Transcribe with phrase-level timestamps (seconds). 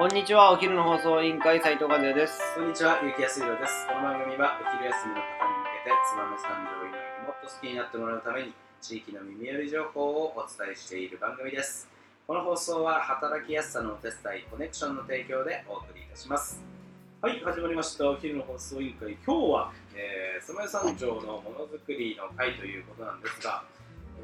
[0.00, 2.40] こんにちは、お昼の放送委員会斉藤和也です。
[2.56, 3.86] こんにちは、ゆきやすいろです。
[3.86, 11.86] この番組はお昼休みの方に向けて、燕三条以外にもっと好きになってもらうために、地域の耳寄り情報をお伝えしている番組です。
[12.26, 16.64] この放送は働きやすさのお手伝い、コネクションの提供でお送りいたします。
[17.20, 18.08] はい、始まりました。
[18.08, 19.18] お昼の放送委員会。
[19.22, 23.64] 今日は、えー、燕三条のものづくりの会ということなんですが、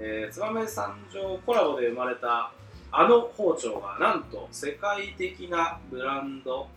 [0.00, 2.50] えー、燕三条コラボで生まれた
[2.92, 6.68] あの包丁がなんと世界的なブランド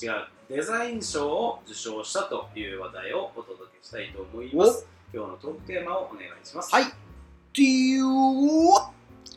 [0.00, 0.10] 違う
[0.48, 6.84] デザイン賞を受賞したという話題をお届けしたいと思います今日のトークテーマをお願いしますはい。
[7.52, 8.02] T.U.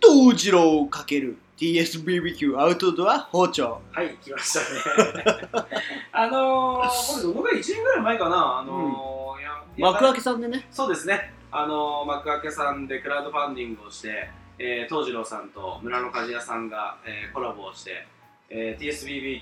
[0.01, 1.35] 東次郎×。
[1.57, 3.81] TSBBQ アウトドア包丁。
[3.91, 5.49] はい来ましたね
[6.11, 8.59] あのー、これどのぐらい1年ぐらい前かな？
[8.59, 10.67] あのーやや幕開けさんでね。
[10.71, 18.05] そうですねあのー、幕開けさんでクラウドファンディングをして、えー、東次郎さんと村の鍛冶屋さんが、えーコラボをして、
[18.49, 18.83] えー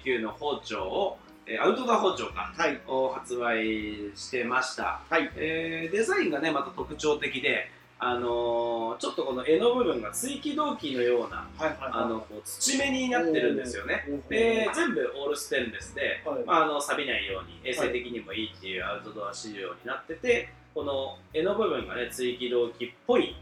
[0.02, 2.80] TSBBQ の包丁を、えーアウトドア包丁かはい。
[2.88, 5.30] を発売してました、はい。
[5.36, 14.06] えーデザインがねまた特徴的で、あのーちょっとこの柄の部分が追記銅器のようなはいはいあのこう土目になってるんですよね。
[14.30, 23.36] で全部オールステンレスで、はいまあ、あの錆びないように衛生的にもいいっていうアウトドア仕様になっててこの柄の部分がね追記銅器っぽい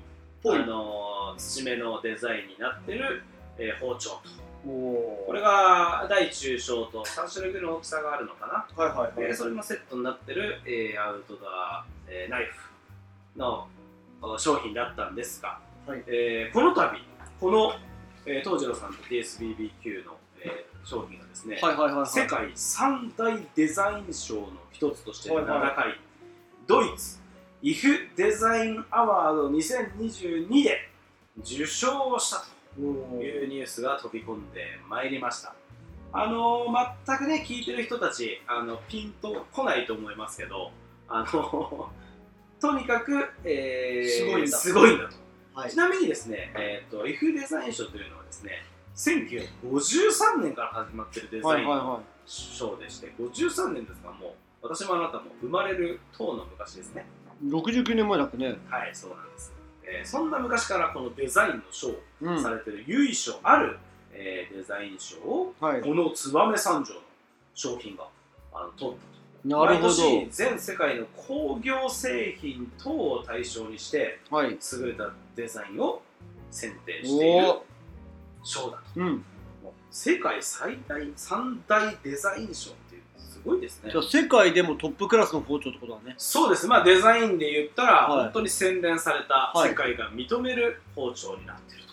[0.44, 0.59] ぽい。
[0.62, 3.24] あのー土目のデザインになってる、
[3.58, 4.22] えー包丁と。
[4.68, 8.84] おこれが大中小と3種類ぐらいの大きさがあるのかな。
[8.84, 13.68] はいはいえーそれもセットになってる、えーアウトドア、えーナイフの
[14.22, 16.04] お商品だったんですが、はい。
[16.08, 16.92] えーこの度
[17.40, 17.74] この、
[18.26, 22.08] えー、東次郎さんと TSBBQ の、えー商品がですね、はいはいはいはい。
[22.08, 26.00] 世界三大デザイン賞の一つとしてはいはい7回、
[26.68, 27.20] ドイツ
[27.64, 30.90] IF デザインアワード2022で
[31.44, 32.45] 受賞したと
[32.80, 35.53] おいうニュースが飛び込んでまいりました。
[36.14, 40.72] あのー全くね、聞いてる人たち、あのピンとこないと思いますけど、
[41.07, 41.90] あの
[42.59, 45.16] とにかく、えーすごいんだすごいんだと。
[45.53, 45.78] はいち。
[45.78, 48.63] なみにですね、えー、と F デザイン賞というのはですね、
[48.96, 57.06] 1953年から始まってるデザインのはいはいは賞でして、53年ですが、もう私もあなたも生まれる当の昔ですね。
[57.41, 57.47] い。
[57.47, 58.57] 69年前だっけね。
[58.69, 59.61] はい、そうなんです。
[59.84, 61.90] えーそんな昔からこのデザインの賞。
[62.42, 63.78] されてる由緒ある、
[64.14, 65.81] えーデザイン賞をはい。
[65.81, 67.00] この燕三条の
[67.53, 68.08] 商品が
[68.53, 69.12] あの取ったと
[69.44, 74.38] なるほ毎年全世界の工業製品等を対象にしてど。
[74.38, 74.50] はい。
[74.52, 76.02] 優れたデザインを
[76.52, 77.63] 選定しているお
[78.44, 79.24] 賞だとうん。
[79.90, 82.72] 世界最大三大デザイン賞
[83.44, 83.91] ごいですね。
[83.91, 86.16] じゃあ世界でもトップクラスの包丁ってことだね。
[86.18, 86.68] そうです。
[86.68, 88.24] まあデザインで言ったら、はい。
[88.25, 89.69] 本当に洗練されたはい。
[89.69, 91.84] 世界が認める包丁になっている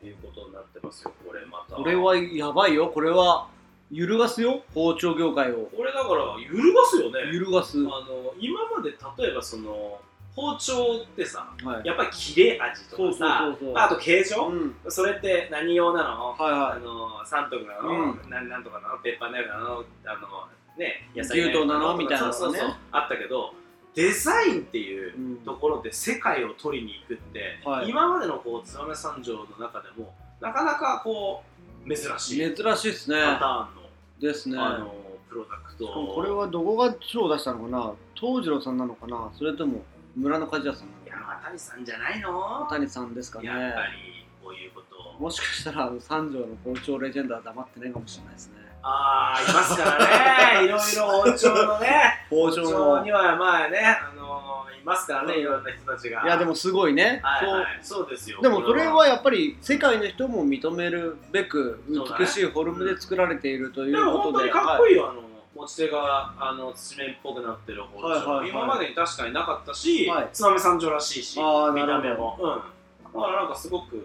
[0.00, 1.12] ということになってますよ。
[1.26, 1.76] これまた。
[1.76, 2.88] これはやばいよ。
[2.88, 3.48] これは
[3.90, 4.62] 揺るがすよ。
[4.74, 5.68] 包丁業界を。
[5.76, 7.32] これだから揺るがすよね。
[7.32, 7.78] 揺るがす。
[7.78, 10.00] あの今まで例えばその
[10.34, 11.86] 包丁ってさはい。
[11.86, 13.74] やっぱり切れ味とかさそうそうそうそう。
[13.74, 14.74] まああと形状、うん。
[14.88, 18.30] それって何用なの、はいはあの三徳なの、うん。
[18.30, 18.98] なんなんとかなの？
[18.98, 19.84] ペッパーナイフなの？
[20.06, 21.96] あのね野牛刀なの？
[21.96, 22.74] みたいなのそうそうそう。
[22.92, 23.54] あったけど
[23.94, 27.90] デザインっていうところで世界を取りに行くって、はい。
[27.90, 31.42] 今までのこう燕三条の中でもなかなかこ
[31.86, 32.54] う珍しい。
[32.54, 33.16] 珍しいですね。
[33.16, 33.90] パターンの,、
[34.20, 34.58] ですね。
[34.58, 34.94] あの
[35.28, 35.86] プロダクト。
[35.86, 37.92] これはどこが賞を出したのかな？
[38.14, 39.30] 東次郎さんなのかな？
[39.36, 39.82] それとも
[40.16, 42.66] 村の鍛冶屋さんいなのかや渡さんじゃないなの？
[42.70, 43.46] 谷さんですかね。
[43.46, 44.96] やっぱりこういうこと。
[44.96, 50.66] をもしかしたら三条の包丁レジェンドは黙ってないかもしれないですねああいますからね。
[50.66, 52.26] いろいろ包丁のね。
[52.28, 56.22] 包包丁のにはまあねあのいますからねいろんな人たちが。
[56.24, 57.78] いやでもすごいね、はいはい。
[57.82, 58.10] そう。
[58.10, 58.40] ですよ。
[58.42, 64.14] でもそれはやっぱり世界の人も認めるべく美しいフォルムで作られているといでうことで。
[64.16, 65.22] も本当にかっこいいよ、あの
[65.54, 68.48] 持ち手があの土面っぽくなってる包丁、はいはいはい。
[68.48, 70.28] 今までに確かになかったし、はい。
[70.32, 74.00] 燕三条らしいしあー見た目も、うん、だからなんかすごくう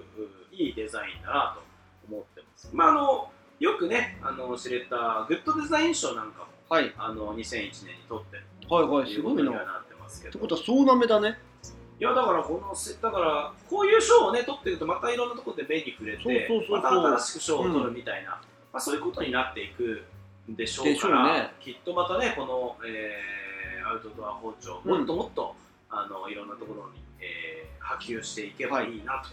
[0.51, 1.61] いいデザインだなと
[2.15, 2.69] 思ってます。
[2.71, 6.93] まああのよくねあの知れたグッドデザイン賞なんかもはい。
[6.97, 7.71] あの2001年に
[8.09, 9.51] 取ってるはいはいすごいな。
[9.51, 9.53] っ
[9.87, 10.33] てますけど。
[10.33, 11.37] てことは総なめだね。
[11.99, 17.01] いやだからこのせだからこういう賞をね取ってるとまたいろんなところで目に触れてそうそうそうそう。
[17.01, 18.39] また新しく賞を取るみたいな、ま
[18.73, 20.03] あ、そういうことになっていく
[20.51, 21.53] んでしょうからうね。
[21.59, 23.47] きっとまたねこの、えー
[23.87, 25.55] アウトドア包丁うんもっともっと、
[25.89, 29.29] あのいろんなところに、えー波及していけばいいなと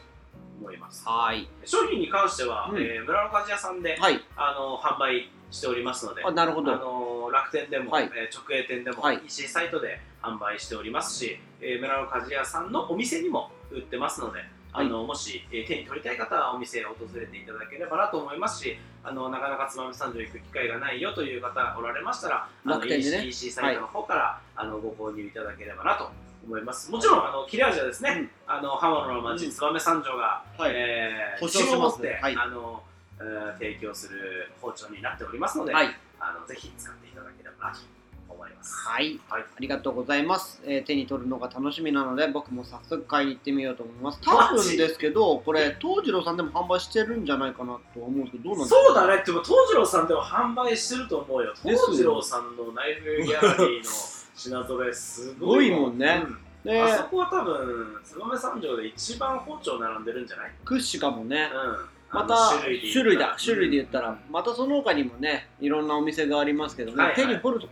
[0.61, 1.49] 思います、はい。
[1.65, 2.79] 商品に関しては、うん。
[2.79, 4.21] えー村の鍛冶屋さんで、はい。
[4.37, 6.73] あの販売しておりますのであなるほど。
[6.73, 8.05] あの楽天でも、はい。
[8.15, 9.21] えー直営店でも、はい。
[9.27, 14.41] EC サイトで販売しておりますし、えー村の鍛冶屋さんのお店にも売ってますので
[14.73, 23.27] あのもし、えー手に取りたい方はお店へ訪れていただければなと思いますしあのなかなかつまみ三条行く機会がないよという方おられましたらあの楽天でね。
[23.27, 26.11] EC, サイトの方から、あのご購入いただければなと
[26.47, 26.91] 思います。
[26.91, 29.53] もちろんあの切れ味はですね、あの刃物の町、うん。
[29.53, 30.73] 燕三条が、はい。
[30.75, 32.37] えー保証を持って、はい。
[32.37, 32.83] あの
[33.21, 35.89] えー提供する包丁になっておりますので、はい。
[36.21, 37.81] あのぜひ使っていただければなと
[38.29, 38.75] 思います。
[38.89, 39.43] はい、はい。
[39.43, 44.21] ありがとうございます、えー手に取るのが楽しみなので僕も早速買いに行ってみようと思います。
[44.23, 48.81] 多分ですけどこれ東次郎さんでも販売してるんじゃないかなとは思うんですけどどうなんですか？
[48.87, 51.55] そうだね、でも東次郎さんでも販売してると思うよ。
[51.63, 53.91] 東次郎さんのナイフギャラリーの
[54.35, 56.23] 品揃えすごいすごいもんね。
[56.25, 56.39] うん。
[56.65, 60.53] であそこは多分、燕三条で一番包丁並んでるんじゃない？
[60.65, 61.51] 屈指かもね。
[61.53, 62.19] うん。
[62.21, 63.37] またあの種類だ。
[63.43, 67.17] 種類で言ったら、またその他にもねいろんなお店がありますけどね、はいはい。
[67.17, 67.69] 手に取る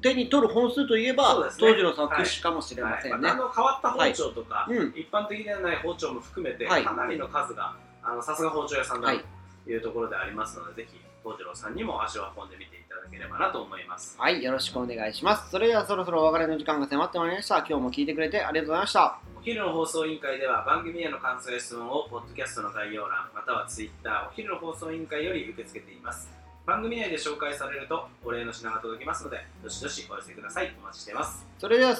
[0.00, 1.50] 手に取る本数といえば、ね。
[1.56, 3.22] 東次郎さんは屈指かもしれませんね、はい。
[3.22, 4.94] またあの変わった包丁とか、うん。
[4.96, 6.84] 一般的ではない包丁も含めて、はい。
[6.84, 9.18] かなりの数があのさすが包丁屋さんだはい。
[9.18, 9.24] と
[9.66, 14.16] いうところでありますので、ぜひ東次郎さんにも足を運んでみていただければなと思います。
[14.18, 15.50] はい、よろしくお願いします。
[15.50, 17.58] それではそろそろお別れの時間が迫ってまいりました。
[17.58, 19.18] 今日も聞いてくれてありがとうございました。
[19.38, 26.30] お昼の放送委員会では番組への感想や質問をポッドキャストの概要欄またはツイッターお昼の放送委員会より受け付けています
[26.64, 31.94] 番組内で紹介されるとお礼の品が届きますのでどしどしお寄せくださいお待ちしていますそれでは、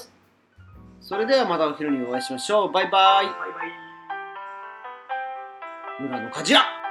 [1.02, 2.72] それではまたお昼にお会いしましょう。
[2.72, 3.26] バイバイ。
[3.26, 3.66] バイバ
[6.00, 6.83] イ村の鍛冶屋